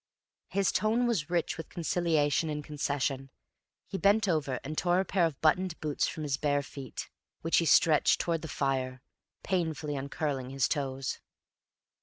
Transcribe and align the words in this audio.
His 0.49 0.71
tone 0.71 1.05
was 1.05 1.29
rich 1.29 1.57
with 1.57 1.69
conciliation 1.69 2.49
and 2.49 2.63
concession; 2.63 3.29
he 3.85 3.99
bent 3.99 4.27
over 4.27 4.59
and 4.63 4.75
tore 4.75 4.99
a 4.99 5.05
pair 5.05 5.27
of 5.27 5.39
button 5.41 5.69
boots 5.79 6.07
from 6.07 6.23
his 6.23 6.37
bare 6.37 6.63
feet, 6.63 7.11
which 7.41 7.57
he 7.57 7.65
stretched 7.65 8.19
towards 8.19 8.41
the 8.41 8.47
fire, 8.47 9.03
painfully 9.43 9.95
uncurling 9.95 10.49
his 10.49 10.67
toes. 10.67 11.19